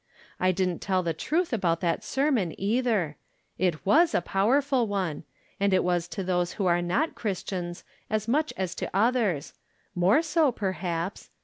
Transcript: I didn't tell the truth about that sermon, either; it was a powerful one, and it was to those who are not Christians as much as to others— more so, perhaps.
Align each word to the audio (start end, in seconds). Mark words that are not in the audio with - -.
I 0.39 0.51
didn't 0.51 0.79
tell 0.79 1.03
the 1.03 1.13
truth 1.13 1.53
about 1.53 1.79
that 1.81 2.03
sermon, 2.03 2.55
either; 2.59 3.17
it 3.59 3.85
was 3.85 4.15
a 4.15 4.21
powerful 4.21 4.87
one, 4.87 5.25
and 5.59 5.75
it 5.75 5.83
was 5.83 6.07
to 6.07 6.23
those 6.23 6.53
who 6.53 6.65
are 6.65 6.81
not 6.81 7.13
Christians 7.13 7.83
as 8.09 8.27
much 8.27 8.51
as 8.57 8.73
to 8.81 8.89
others— 8.95 9.53
more 10.03 10.23
so, 10.23 10.51
perhaps. 10.51 11.29